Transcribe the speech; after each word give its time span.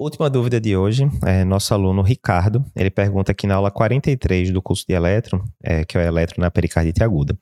Última 0.00 0.30
dúvida 0.30 0.60
de 0.60 0.76
hoje, 0.76 1.10
é 1.26 1.44
nosso 1.44 1.74
aluno 1.74 2.02
Ricardo, 2.02 2.64
ele 2.76 2.88
pergunta 2.88 3.32
aqui 3.32 3.48
na 3.48 3.56
aula 3.56 3.68
43 3.68 4.52
do 4.52 4.62
curso 4.62 4.84
de 4.86 4.94
eletro, 4.94 5.42
é, 5.60 5.84
que 5.84 5.98
é 5.98 6.00
o 6.00 6.04
eletro 6.04 6.40
na 6.40 6.52
pericardite 6.52 7.02
aguda. 7.02 7.36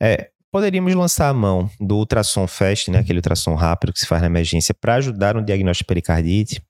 É, 0.00 0.30
poderíamos 0.50 0.94
lançar 0.94 1.28
a 1.28 1.34
mão 1.34 1.68
do 1.78 1.96
ultrassom 1.96 2.46
FAST, 2.46 2.90
né, 2.90 3.00
aquele 3.00 3.18
ultrassom 3.18 3.54
rápido 3.54 3.92
que 3.92 4.00
se 4.00 4.06
faz 4.06 4.22
na 4.22 4.26
emergência, 4.26 4.72
para 4.72 4.94
ajudar 4.94 5.34
no 5.34 5.44
diagnóstico 5.44 5.84
de 5.84 5.88
pericardite. 5.88 6.62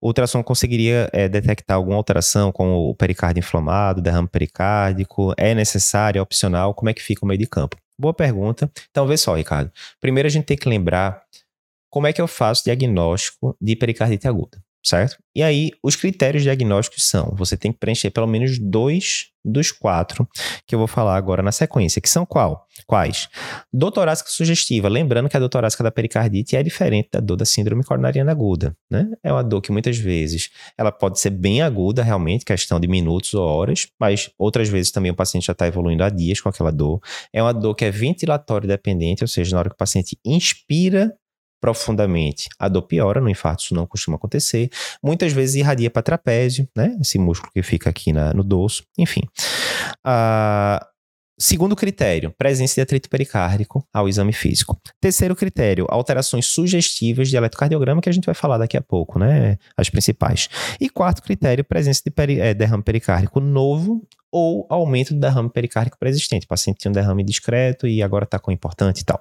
O 0.00 0.06
ultrassom 0.06 0.40
conseguiria 0.40 1.10
é, 1.12 1.28
detectar 1.28 1.76
alguma 1.76 1.96
alteração, 1.96 2.52
como 2.52 2.90
o 2.90 2.94
pericárdio 2.94 3.40
inflamado, 3.40 4.00
derrame 4.00 4.28
pericárdico? 4.28 5.34
É 5.36 5.52
necessário, 5.52 6.20
é 6.20 6.22
opcional? 6.22 6.74
Como 6.74 6.88
é 6.88 6.94
que 6.94 7.02
fica 7.02 7.24
o 7.24 7.26
meio 7.26 7.40
de 7.40 7.46
campo? 7.48 7.76
Boa 7.98 8.14
pergunta. 8.14 8.70
Então, 8.88 9.04
vê 9.04 9.16
só, 9.16 9.34
Ricardo. 9.34 9.72
Primeiro 10.00 10.28
a 10.28 10.30
gente 10.30 10.44
tem 10.44 10.56
que 10.56 10.68
lembrar 10.68 11.22
como 11.90 12.06
é 12.06 12.12
que 12.12 12.20
eu 12.20 12.28
faço 12.28 12.64
diagnóstico 12.64 13.56
de 13.60 13.76
pericardite 13.76 14.28
aguda, 14.28 14.62
certo? 14.82 15.18
E 15.34 15.42
aí, 15.42 15.70
os 15.82 15.96
critérios 15.96 16.42
diagnósticos 16.42 17.06
são: 17.08 17.34
você 17.36 17.56
tem 17.56 17.72
que 17.72 17.78
preencher 17.78 18.10
pelo 18.10 18.26
menos 18.26 18.58
dois 18.58 19.26
dos 19.44 19.72
quatro 19.72 20.28
que 20.66 20.74
eu 20.74 20.78
vou 20.78 20.88
falar 20.88 21.16
agora 21.16 21.42
na 21.42 21.52
sequência, 21.52 22.00
que 22.00 22.08
são 22.08 22.26
qual? 22.26 22.66
Quais? 22.86 23.28
Dor 23.72 23.90
torácica 23.90 24.28
sugestiva. 24.30 24.88
Lembrando 24.88 25.28
que 25.28 25.36
a 25.36 25.40
dor 25.40 25.48
torácica 25.48 25.82
da 25.82 25.90
pericardite 25.90 26.56
é 26.56 26.62
diferente 26.62 27.08
da 27.12 27.20
dor 27.20 27.36
da 27.36 27.44
síndrome 27.44 27.82
coronariana 27.84 28.32
aguda, 28.32 28.76
né? 28.90 29.10
É 29.22 29.32
uma 29.32 29.42
dor 29.42 29.62
que 29.62 29.72
muitas 29.72 29.96
vezes 29.96 30.50
ela 30.76 30.92
pode 30.92 31.18
ser 31.20 31.30
bem 31.30 31.62
aguda, 31.62 32.02
realmente, 32.02 32.44
questão 32.44 32.78
de 32.78 32.86
minutos 32.86 33.32
ou 33.34 33.46
horas, 33.46 33.86
mas 33.98 34.30
outras 34.38 34.68
vezes 34.68 34.90
também 34.90 35.10
o 35.10 35.14
paciente 35.16 35.46
já 35.46 35.52
está 35.52 35.66
evoluindo 35.66 36.04
há 36.04 36.10
dias 36.10 36.40
com 36.40 36.48
aquela 36.48 36.70
dor. 36.70 37.00
É 37.32 37.42
uma 37.42 37.54
dor 37.54 37.74
que 37.74 37.84
é 37.84 37.90
ventilatório 37.90 38.68
dependente, 38.68 39.24
ou 39.24 39.28
seja, 39.28 39.52
na 39.54 39.60
hora 39.60 39.70
que 39.70 39.74
o 39.74 39.78
paciente 39.78 40.18
inspira 40.24 41.14
profundamente, 41.60 42.48
a 42.58 42.68
dor 42.68 42.82
piora, 42.82 43.20
no 43.20 43.28
infarto 43.28 43.62
isso 43.62 43.74
não 43.74 43.86
costuma 43.86 44.16
acontecer. 44.16 44.70
Muitas 45.02 45.32
vezes 45.32 45.56
irradia 45.56 45.90
para 45.90 46.02
trapézio, 46.02 46.68
né? 46.74 46.96
Esse 47.00 47.18
músculo 47.18 47.52
que 47.52 47.62
fica 47.62 47.90
aqui 47.90 48.12
na, 48.12 48.32
no 48.32 48.42
dorso, 48.42 48.84
enfim. 48.98 49.22
Uh, 50.06 50.89
Segundo 51.42 51.74
critério, 51.74 52.34
presença 52.36 52.74
de 52.74 52.80
atrito 52.82 53.08
pericárdico 53.08 53.82
ao 53.94 54.06
exame 54.06 54.30
físico. 54.30 54.78
Terceiro 55.00 55.34
critério, 55.34 55.86
alterações 55.88 56.44
sugestivas 56.44 57.30
de 57.30 57.36
eletrocardiograma, 57.36 58.02
que 58.02 58.10
a 58.10 58.12
gente 58.12 58.26
vai 58.26 58.34
falar 58.34 58.58
daqui 58.58 58.76
a 58.76 58.82
pouco, 58.82 59.18
né? 59.18 59.56
As 59.74 59.88
principais. 59.88 60.50
E 60.78 60.90
quarto 60.90 61.22
critério, 61.22 61.64
presença 61.64 62.02
de 62.04 62.10
peri 62.10 62.38
é, 62.38 62.52
derrame 62.52 62.82
pericárdico 62.82 63.40
novo 63.40 64.06
ou 64.30 64.66
aumento 64.68 65.14
do 65.14 65.20
derrame 65.20 65.50
pericárdico 65.50 65.98
pré-existente. 65.98 66.44
O 66.44 66.48
paciente 66.48 66.78
tinha 66.78 66.90
um 66.90 66.92
derrame 66.92 67.24
discreto 67.24 67.86
e 67.86 68.02
agora 68.02 68.24
está 68.24 68.38
com 68.38 68.52
importante 68.52 69.00
e 69.00 69.04
tal. 69.04 69.20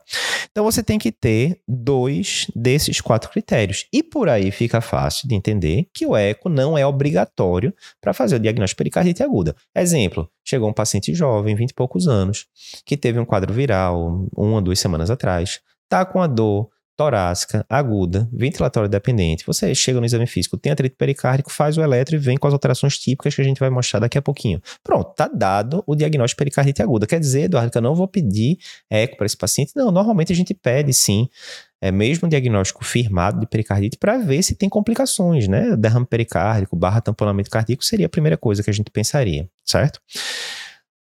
Então 0.52 0.64
você 0.64 0.83
tem 0.83 1.00
que 1.00 1.11
ter 1.11 1.61
dois 1.67 2.48
desses 2.56 3.02
quatro 3.02 3.30
critérios. 3.31 3.88
E 3.94 4.04
por 4.04 4.30
aí 4.30 4.52
fica 4.52 4.81
fácil 4.81 5.28
de 5.28 5.36
entender 5.36 5.88
que 5.94 6.06
o 6.06 6.16
eco 6.16 6.50
não 6.50 6.78
é 6.78 6.86
obrigatório 6.86 7.73
para 8.02 8.14
fazer 8.14 8.36
o 8.36 8.39
diagnóstico 8.39 8.78
de 8.78 8.83
pericardite 8.83 9.23
aguda. 9.23 9.56
Exemplo, 9.76 10.30
chegou 10.50 10.69
um 10.69 10.73
paciente 10.73 11.14
jovem, 11.14 11.55
20 11.55 11.69
e 11.69 11.73
poucos 11.73 12.08
anos, 12.08 12.47
que 12.86 12.97
teve 12.97 13.19
um 13.19 13.25
quadro 13.25 13.53
viral 13.53 14.28
uma 14.36 14.55
ou 14.55 14.61
duas 14.61 14.80
semanas 14.80 15.09
atrás, 15.09 15.61
está 15.83 16.03
com 16.05 16.22
a 16.22 16.28
dor 16.28 16.69
torácica, 17.00 17.66
aguda, 17.69 18.28
ventilatório 18.30 18.89
dependente. 18.89 19.45
Você 19.47 19.73
chega 19.73 20.02
no 20.02 20.05
exame 20.05 20.28
físico, 20.28 20.58
tem 20.58 20.73
atrito 20.73 20.97
pericárdico, 20.97 21.50
faz 21.50 21.78
o 21.78 21.81
eletro 21.81 22.17
e 22.17 22.19
vem 22.19 22.36
com 22.36 22.45
as 22.45 22.52
alterações 22.52 22.97
típicas 22.97 23.33
que 23.33 23.39
a 23.39 23.44
gente 23.45 23.58
vai 23.58 23.69
mostrar 23.69 24.02
daqui 24.02 24.17
a 24.17 24.22
pouquinho. 24.22 24.61
Pronto, 24.83 25.14
tá 25.16 25.30
dado 25.33 25.81
o 25.88 25.95
diagnóstico 25.95 26.36
de 26.36 26.44
pericardite 26.44 26.81
aguda. 26.81 27.08
Quer 27.08 27.22
dizer, 27.22 27.44
Eduardo, 27.44 27.72
que 27.72 27.77
eu 27.77 27.81
não 27.81 27.95
vou 27.95 28.05
pedir 28.05 28.58
eco 28.89 29.16
para 29.16 29.25
esse 29.25 29.38
paciente? 29.38 29.72
Não, 29.77 29.92
normalmente 29.92 30.33
a 30.33 30.36
gente 30.36 30.53
pede 30.53 30.94
sim, 30.94 31.30
é 31.81 31.89
mesmo 31.89 32.25
um 32.25 32.30
diagnóstico 32.30 32.83
firmado 32.83 33.39
de 33.39 33.47
pericardite 33.47 33.95
para 33.97 34.17
ver 34.17 34.44
se 34.44 34.53
tem 34.53 34.67
complicações, 34.67 35.47
né? 35.47 35.77
Derrame 35.77 36.05
pericárdico, 36.05 36.75
barra 36.75 37.00
tamponamento 37.00 37.50
cardíaco 37.50 37.86
seria 37.86 38.08
a 38.08 38.09
primeira 38.09 38.36
coisa 38.36 38.61
que 38.61 38.70
a 38.70 38.73
gente 38.73 38.92
pensaria, 38.92 39.50
certo? 39.64 40.02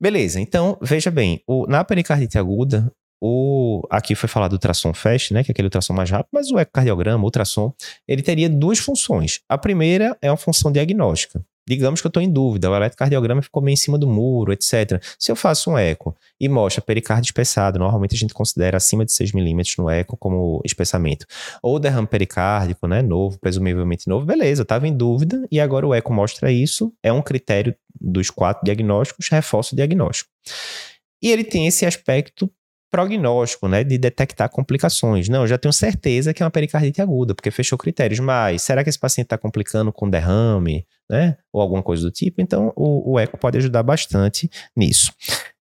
Beleza, 0.00 0.40
então 0.40 0.78
veja 0.80 1.10
bem, 1.10 1.42
o, 1.44 1.66
na 1.66 1.82
pericardite 1.82 2.38
aguda, 2.38 2.88
o, 3.20 3.82
aqui 3.90 4.14
foi 4.14 4.28
falado 4.28 4.50
do 4.50 4.54
ultrassom 4.54 4.94
FAST, 4.94 5.32
né, 5.32 5.42
que 5.42 5.50
é 5.50 5.52
aquele 5.52 5.66
ultrassom 5.66 5.92
mais 5.92 6.10
rápido, 6.10 6.28
mas 6.32 6.50
o 6.50 6.58
ecocardiograma, 6.58 7.22
o 7.22 7.26
ultrassom, 7.26 7.72
ele 8.06 8.22
teria 8.22 8.48
duas 8.48 8.78
funções. 8.78 9.40
A 9.48 9.58
primeira 9.58 10.16
é 10.22 10.30
uma 10.30 10.36
função 10.36 10.70
diagnóstica. 10.70 11.42
Digamos 11.68 12.00
que 12.00 12.06
eu 12.06 12.08
estou 12.08 12.22
em 12.22 12.32
dúvida, 12.32 12.70
o 12.70 12.74
eletrocardiograma 12.74 13.42
ficou 13.42 13.62
meio 13.62 13.74
em 13.74 13.76
cima 13.76 13.98
do 13.98 14.08
muro, 14.08 14.54
etc. 14.54 15.02
Se 15.18 15.30
eu 15.30 15.36
faço 15.36 15.70
um 15.70 15.76
eco 15.76 16.16
e 16.40 16.48
mostra 16.48 16.80
pericárdio 16.80 17.28
espessado, 17.28 17.78
normalmente 17.78 18.14
a 18.14 18.18
gente 18.18 18.32
considera 18.32 18.78
acima 18.78 19.04
de 19.04 19.12
6 19.12 19.32
milímetros 19.32 19.76
no 19.76 19.90
eco 19.90 20.16
como 20.16 20.62
espessamento. 20.64 21.26
Ou 21.62 21.78
derrame 21.78 22.06
pericárdico, 22.06 22.86
né, 22.86 23.02
novo, 23.02 23.38
presumivelmente 23.38 24.08
novo, 24.08 24.24
beleza, 24.24 24.62
estava 24.62 24.88
em 24.88 24.96
dúvida 24.96 25.46
e 25.52 25.60
agora 25.60 25.86
o 25.86 25.92
eco 25.92 26.10
mostra 26.10 26.50
isso, 26.50 26.90
é 27.02 27.12
um 27.12 27.20
critério 27.20 27.74
dos 28.00 28.30
quatro 28.30 28.64
diagnósticos, 28.64 29.28
reforça 29.28 29.74
o 29.74 29.76
diagnóstico. 29.76 30.30
E 31.22 31.30
ele 31.30 31.44
tem 31.44 31.66
esse 31.66 31.84
aspecto 31.84 32.50
prognóstico, 32.90 33.68
né, 33.68 33.84
de 33.84 33.98
detectar 33.98 34.48
complicações. 34.50 35.28
Não, 35.28 35.42
eu 35.42 35.46
já 35.46 35.58
tenho 35.58 35.72
certeza 35.72 36.32
que 36.32 36.42
é 36.42 36.46
uma 36.46 36.50
pericardite 36.50 37.02
aguda, 37.02 37.34
porque 37.34 37.50
fechou 37.50 37.76
critérios, 37.78 38.20
mas 38.20 38.62
será 38.62 38.82
que 38.82 38.90
esse 38.90 38.98
paciente 38.98 39.26
está 39.26 39.38
complicando 39.38 39.92
com 39.92 40.08
derrame, 40.08 40.86
né, 41.10 41.36
ou 41.52 41.60
alguma 41.60 41.82
coisa 41.82 42.02
do 42.02 42.10
tipo? 42.10 42.40
Então, 42.40 42.72
o, 42.76 43.12
o 43.12 43.18
eco 43.18 43.36
pode 43.36 43.58
ajudar 43.58 43.82
bastante 43.82 44.50
nisso. 44.76 45.12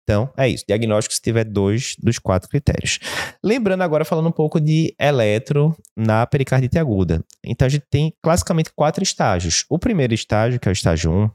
Então, 0.05 0.31
é 0.37 0.47
isso. 0.47 0.65
Diagnóstico 0.69 1.15
se 1.15 1.23
tiver 1.23 1.45
dois 1.45 1.97
dos 1.99 2.19
quatro 2.19 2.49
critérios. 2.49 2.99
Lembrando 3.43 3.83
agora, 3.83 4.05
falando 4.05 4.29
um 4.29 4.33
pouco 4.33 4.61
de 4.61 4.95
eletro 5.01 5.75
na 5.97 6.27
pericardite 6.27 6.79
aguda. 6.79 7.25
Então, 7.43 7.65
a 7.65 7.69
gente 7.71 7.87
tem 7.91 8.15
classicamente 8.23 8.71
quatro 8.77 9.03
estágios. 9.03 9.65
O 9.69 9.79
primeiro 9.79 10.13
estágio, 10.13 10.61
que 10.61 10.69
é 10.69 10.71
o 10.71 10.75
estágio 10.75 11.11
1, 11.11 11.31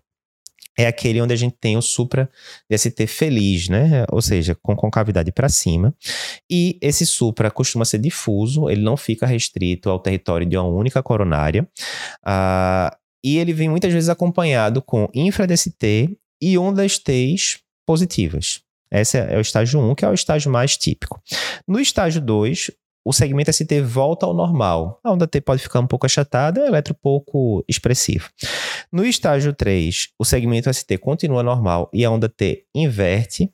é 0.80 0.88
aquele 0.88 1.22
onde 1.22 1.34
a 1.34 1.36
gente 1.36 1.58
tem 1.60 1.76
o 1.76 1.82
supra 1.82 2.30
DST 2.72 3.06
feliz, 3.06 3.68
né? 3.68 4.06
Ou 4.10 4.22
seja, 4.22 4.56
com 4.56 4.74
concavidade 4.78 5.30
para 5.30 5.50
cima. 5.50 5.94
E 6.50 6.78
esse 6.82 7.06
supra 7.06 7.52
costuma 7.52 7.84
ser 7.84 7.98
difuso, 7.98 8.70
ele 8.70 8.82
não 8.82 8.96
fica 8.96 9.26
restrito 9.26 9.90
ao 9.90 10.00
território 10.00 10.48
de 10.48 10.56
uma 10.56 10.66
única 10.66 11.04
coronária. 11.04 11.68
Uh, 12.26 12.96
e 13.22 13.38
ele 13.38 13.52
vem 13.52 13.68
muitas 13.68 13.92
vezes 13.92 14.08
acompanhado 14.08 14.82
com 14.82 15.10
infra-DST 15.14 16.18
e 16.42 16.58
ondas 16.58 16.98
T 16.98 17.36
positivas. 17.86 18.62
Esse 18.90 19.18
é 19.18 19.38
o 19.38 19.42
estágio 19.42 19.82
1, 19.82 19.96
que 19.96 20.06
é 20.06 20.10
o 20.10 20.14
estágio 20.14 20.50
mais 20.50 20.78
típico. 20.78 21.22
No 21.68 21.78
estágio 21.78 22.22
2, 22.22 22.72
o 23.04 23.14
segmento 23.14 23.52
ST 23.52 23.82
volta 23.82 24.26
ao 24.26 24.34
normal. 24.34 25.00
A 25.04 25.12
onda 25.12 25.28
T 25.28 25.42
pode 25.42 25.62
ficar 25.62 25.80
um 25.80 25.88
pouco 25.88 26.06
achatada, 26.06 26.62
o 26.62 26.66
eletro 26.66 26.94
pouco 26.94 27.64
expressivo. 27.68 28.30
No 28.92 29.06
estágio 29.06 29.54
3, 29.54 30.10
o 30.18 30.26
segmento 30.26 30.72
ST 30.74 30.98
continua 30.98 31.44
normal 31.44 31.90
e 31.94 32.04
a 32.04 32.12
onda 32.12 32.28
T 32.28 32.66
inverte 32.74 33.52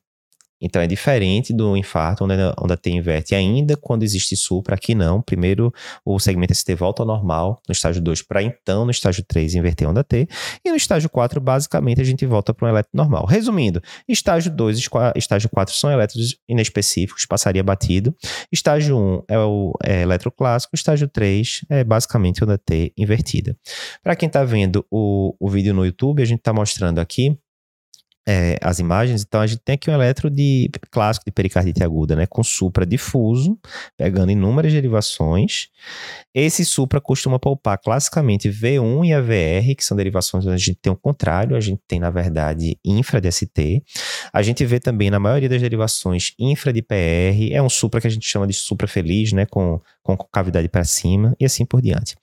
então 0.61 0.81
é 0.81 0.87
diferente 0.87 1.53
do 1.53 1.75
infarto, 1.75 2.23
onde 2.23 2.33
a 2.33 2.53
onda 2.59 2.77
T 2.77 2.89
inverte 2.89 3.35
ainda 3.35 3.75
quando 3.75 4.03
existe 4.03 4.35
supra, 4.35 4.75
aqui 4.75 4.95
não. 4.95 5.21
Primeiro 5.21 5.73
o 6.05 6.19
segmento 6.19 6.53
ST 6.53 6.73
volta 6.75 7.03
ao 7.03 7.07
normal 7.07 7.61
no 7.67 7.73
estágio 7.73 8.01
2 8.01 8.21
para 8.21 8.41
então 8.41 8.85
no 8.85 8.91
estágio 8.91 9.23
3 9.27 9.55
inverter 9.55 9.87
a 9.87 9.91
onda 9.91 10.03
T. 10.03 10.27
E 10.63 10.69
no 10.69 10.75
estágio 10.75 11.09
4, 11.09 11.39
basicamente, 11.41 12.01
a 12.01 12.03
gente 12.03 12.25
volta 12.25 12.53
para 12.53 12.67
um 12.67 12.69
elétron 12.69 12.91
normal. 12.93 13.25
Resumindo, 13.25 13.81
estágio 14.07 14.51
2 14.51 14.79
e 14.79 14.89
estágio 15.17 15.49
4 15.49 15.73
são 15.75 15.91
elétrons 15.91 16.37
inespecíficos, 16.47 17.25
passaria 17.25 17.63
batido. 17.63 18.15
Estágio 18.51 18.97
1 18.97 19.23
é 19.27 19.39
o 19.39 19.73
é 19.83 20.01
eletroclássico, 20.01 20.75
estágio 20.75 21.07
3 21.07 21.61
é 21.69 21.83
basicamente 21.83 22.43
onda 22.43 22.57
T 22.57 22.93
invertida. 22.97 23.57
Para 24.03 24.15
quem 24.15 24.27
está 24.27 24.43
vendo 24.43 24.85
o, 24.89 25.35
o 25.39 25.49
vídeo 25.49 25.73
no 25.73 25.85
YouTube, 25.85 26.21
a 26.21 26.25
gente 26.25 26.39
está 26.39 26.53
mostrando 26.53 26.99
aqui 26.99 27.37
é, 28.27 28.57
as 28.61 28.79
imagens, 28.79 29.21
então 29.21 29.39
a 29.39 29.47
gente 29.47 29.59
tem 29.59 29.75
aqui 29.75 29.89
um 29.89 29.93
eletro 29.93 30.29
de 30.31 30.69
clássico 30.89 31.25
de 31.25 31.31
pericardite 31.31 31.83
aguda, 31.83 32.15
né, 32.15 32.25
com 32.25 32.43
supra 32.43 32.85
difuso, 32.85 33.57
pegando 33.95 34.31
inúmeras 34.31 34.73
derivações. 34.73 35.67
Esse 36.33 36.65
supra 36.65 36.99
costuma 36.99 37.37
poupar 37.37 37.77
classicamente 37.77 38.49
V1 38.49 39.05
e 39.05 39.13
AVR, 39.13 39.75
que 39.77 39.85
são 39.85 39.95
derivações 39.95 40.45
onde 40.45 40.55
a 40.55 40.57
gente 40.57 40.75
tem 40.75 40.91
o 40.91 40.95
contrário, 40.95 41.55
a 41.55 41.59
gente 41.59 41.81
tem 41.87 41.99
na 41.99 42.09
verdade 42.09 42.79
infra 42.83 43.21
de 43.21 43.31
ST. 43.31 43.83
A 44.33 44.41
gente 44.41 44.65
vê 44.65 44.79
também 44.79 45.11
na 45.11 45.19
maioria 45.19 45.47
das 45.47 45.61
derivações 45.61 46.33
infra 46.39 46.73
de 46.73 46.81
PR, 46.81 47.51
é 47.51 47.61
um 47.61 47.69
supra 47.69 48.01
que 48.01 48.07
a 48.07 48.09
gente 48.09 48.27
chama 48.27 48.47
de 48.47 48.53
supra 48.53 48.87
feliz, 48.87 49.33
né, 49.33 49.45
com, 49.45 49.79
com 50.01 50.17
cavidade 50.31 50.67
para 50.67 50.83
cima 50.83 51.35
e 51.39 51.45
assim 51.45 51.63
por 51.63 51.79
diante. 51.79 52.15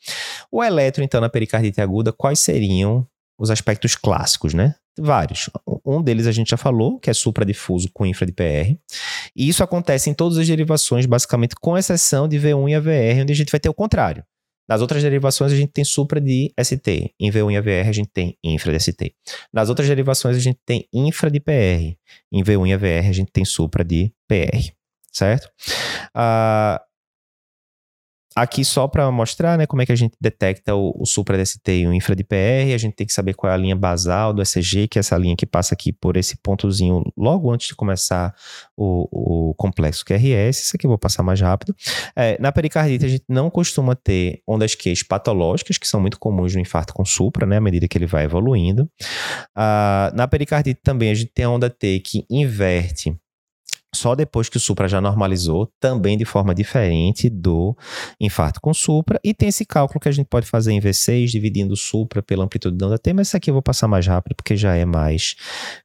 O 0.51 0.65
eletro 0.65 1.05
então 1.05 1.21
na 1.21 1.29
pericardite 1.29 1.81
aguda, 1.81 2.13
quais 2.13 2.41
seriam 2.41 3.07
os 3.39 3.51
aspectos 3.51 3.95
clássicos, 3.97 4.53
né? 4.53 4.75
Vários. 4.99 5.49
Um 5.85 6.03
deles 6.03 6.27
a 6.27 6.33
gente 6.33 6.51
já 6.51 6.57
falou, 6.57 6.99
que 6.99 7.11
é 7.11 7.15
supradifuso 7.15 7.89
com 7.93 8.07
infra 8.07 8.27
de 8.27 8.33
PR. 8.33 8.77
E 9.35 9.49
isso 9.49 9.63
acontece 9.63 10.11
em 10.11 10.15
todas 10.15 10.39
as 10.39 10.47
derivações, 10.47 11.07
basicamente, 11.07 11.55
com 11.61 11.77
exceção 11.77 12.29
de 12.29 12.39
V1 12.39 12.71
e 12.71 12.75
AVR, 12.75 13.23
onde 13.23 13.33
a 13.33 13.37
gente 13.37 13.51
vai 13.51 13.61
ter 13.61 13.69
o 13.69 13.75
contrário. 13.75 14.25
Nas 14.69 14.81
outras 14.81 15.03
derivações, 15.03 15.53
a 15.53 15.57
gente 15.57 15.73
tem 15.73 15.85
supra 15.85 16.21
de 16.21 16.53
ST. 16.59 17.13
Em 17.19 17.31
V1 17.31 17.53
e 17.53 17.57
AVR, 17.57 17.89
a 17.89 17.93
gente 17.93 18.09
tem 18.09 18.39
infra 18.43 18.73
de 18.73 18.81
ST. 18.81 19.15
Nas 19.53 19.69
outras 19.69 19.89
derivações, 19.89 20.37
a 20.37 20.41
gente 20.41 20.59
tem 20.65 20.89
infra 20.93 21.31
de 21.31 21.41
PR. 21.41 21.97
Em 22.31 22.43
V1 22.43 22.69
e 22.69 22.73
AVR, 22.73 23.09
a 23.09 23.13
gente 23.13 23.31
tem 23.33 23.45
supra 23.45 23.85
de 23.85 24.13
PR. 24.29 24.73
Certo? 25.13 25.51
Uh, 26.17 26.81
aqui 28.35 28.65
só 28.65 28.89
para 28.89 29.11
mostrar 29.11 29.59
né, 29.59 29.67
como 29.67 29.83
é 29.83 29.87
que 29.87 29.93
a 29.93 29.97
gente 29.97 30.15
detecta 30.21 30.75
o, 30.75 30.95
o 30.99 31.07
supra-DST 31.07 31.73
e 31.73 31.87
o 31.87 31.93
infra-DPR, 31.93 32.75
a 32.75 32.79
gente 32.79 32.95
tem 32.95 33.07
que 33.07 33.13
saber 33.13 33.35
qual 33.35 33.51
é 33.51 33.55
a 33.55 33.59
linha 33.59 33.77
basal 33.77 34.33
do 34.33 34.43
ECG, 34.43 34.89
que 34.89 34.99
é 34.99 35.01
essa 35.01 35.17
linha 35.17 35.37
que 35.37 35.47
passa 35.47 35.75
aqui 35.75 35.93
por 35.93 36.17
esse 36.17 36.37
pontozinho 36.37 37.03
logo 37.17 37.51
antes 37.51 37.69
de 37.69 37.75
começar 37.75 38.35
o, 38.77 39.51
o 39.51 39.55
complexo 39.55 40.05
QRS. 40.05 40.63
Isso 40.63 40.77
aqui 40.77 40.87
eu 40.87 40.91
vou 40.91 40.99
passar 40.99 41.23
mais 41.23 41.41
rápido. 41.41 41.75
É, 42.17 42.41
na 42.41 42.53
pericardite, 42.53 43.05
a 43.05 43.09
gente 43.09 43.25
não 43.29 43.51
costuma 43.51 43.95
ter 43.95 44.41
ondas 44.47 44.75
Q 44.75 44.93
patológicas, 45.09 45.79
que 45.79 45.87
são 45.87 46.01
muito 46.01 46.19
comuns 46.19 46.55
no 46.55 46.61
infarto 46.61 46.93
com 46.93 47.05
supra, 47.05 47.47
né, 47.47 47.57
à 47.57 47.61
medida 47.61 47.89
que 47.89 47.97
ele 47.97 48.07
vai 48.07 48.25
evoluindo. 48.25 48.89
Ah, 49.57 50.13
na 50.15 50.27
pericardite 50.29 50.81
também 50.83 51.11
a 51.11 51.15
gente 51.15 51.33
tem 51.33 51.45
a 51.45 51.51
onda 51.51 51.71
T 51.71 52.01
que 52.01 52.25
inverte 52.31 53.17
só 53.95 54.15
depois 54.15 54.49
que 54.49 54.57
o 54.57 54.61
supra 54.61 54.89
já 54.89 55.01
normalizou, 55.01 55.71
também 55.79 56.17
de 56.17 56.25
forma 56.25 56.55
diferente 56.55 57.29
do 57.29 57.77
infarto 58.21 58.61
com 58.61 58.73
supra, 58.73 59.21
e 59.23 59.35
tem 59.35 59.49
esse 59.49 59.65
cálculo 59.65 60.01
que 60.01 60.09
a 60.09 60.13
gente 60.13 60.27
pode 60.27 60.47
fazer 60.47 60.73
em 60.73 60.81
V6, 60.81 61.27
dividindo 61.27 61.75
o 61.75 61.77
supra 61.77 62.23
pela 62.23 62.45
amplitude 62.45 62.77
da 62.77 62.87
onda 62.87 62.99
T, 62.99 63.13
mas 63.13 63.29
isso 63.29 63.37
aqui 63.37 63.51
eu 63.51 63.55
vou 63.55 63.63
passar 63.63 63.87
mais 63.89 64.07
rápido 64.07 64.35
porque 64.35 64.57
já 64.57 64.75
é 64.75 64.85
mais 64.85 65.37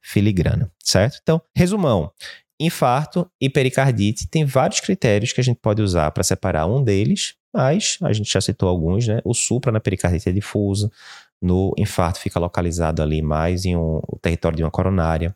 filigrana, 0.02 0.70
certo? 0.82 1.18
Então, 1.22 1.40
resumão, 1.54 2.10
infarto 2.58 3.30
e 3.40 3.48
pericardite 3.48 4.26
tem 4.26 4.44
vários 4.44 4.80
critérios 4.80 5.32
que 5.32 5.40
a 5.40 5.44
gente 5.44 5.58
pode 5.60 5.82
usar 5.82 6.10
para 6.10 6.24
separar 6.24 6.66
um 6.66 6.82
deles, 6.82 7.34
mas 7.54 7.98
a 8.02 8.12
gente 8.12 8.32
já 8.32 8.40
citou 8.40 8.68
alguns, 8.68 9.06
né? 9.06 9.20
O 9.24 9.34
supra 9.34 9.70
na 9.70 9.80
pericardite 9.80 10.28
é 10.28 10.32
difuso, 10.32 10.90
no 11.40 11.72
infarto 11.78 12.18
fica 12.18 12.38
localizado 12.38 13.02
ali 13.02 13.22
mais 13.22 13.64
em 13.64 13.76
um, 13.76 14.00
território 14.20 14.56
de 14.56 14.64
uma 14.64 14.70
coronária. 14.70 15.34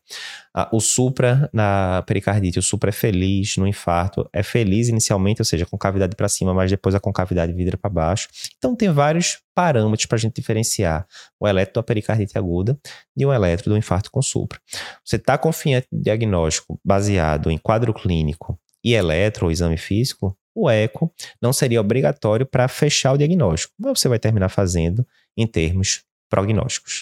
Ah, 0.55 0.69
o 0.73 0.81
supra 0.81 1.49
na 1.53 2.03
pericardite, 2.07 2.59
o 2.59 2.63
supra 2.63 2.91
é 2.91 2.93
feliz, 2.93 3.57
no 3.57 3.67
infarto 3.67 4.29
é 4.33 4.43
feliz 4.43 4.89
inicialmente, 4.89 5.41
ou 5.41 5.45
seja, 5.45 5.65
com 5.65 5.79
cavidade 5.79 6.17
para 6.17 6.29
cima, 6.29 6.53
mas 6.53 6.71
depois 6.71 6.95
a 6.95 7.01
concavidade 7.01 7.53
vira 7.53 7.77
para 7.77 7.89
baixo. 7.89 8.29
Então 8.59 8.75
tem 8.75 8.91
vários 8.91 9.39
parâmetros 9.55 10.07
para 10.07 10.17
a 10.17 10.19
gente 10.19 10.35
diferenciar 10.35 11.07
o 11.39 11.47
eletro 11.47 11.75
da 11.75 11.83
pericardite 11.83 12.37
aguda 12.37 12.79
de 13.17 13.25
um 13.25 13.33
eletro 13.33 13.71
do 13.71 13.77
infarto 13.77 14.11
com 14.11 14.21
supra. 14.21 14.59
Você 15.05 15.17
está 15.17 15.39
confiante 15.39 15.87
no 15.93 16.03
diagnóstico 16.03 16.81
baseado 16.85 17.51
em 17.51 17.59
quadro 17.59 17.95
clínico 17.95 18.59
e 18.85 18.95
eletro 18.95 19.47
ou 19.47 19.53
exame 19.53 19.77
físico, 19.77 20.37
o 20.55 20.69
eco 20.69 21.13
não 21.41 21.53
seria 21.53 21.81
obrigatório 21.81 22.45
para 22.45 22.69
fechar 22.69 23.13
o 23.13 23.17
diagnóstico, 23.17 23.73
mas 23.79 23.99
você 23.99 24.09
vai 24.09 24.19
terminar 24.19 24.49
fazendo 24.49 25.07
em 25.37 25.47
termos 25.47 26.05
prognósticos. 26.29 27.01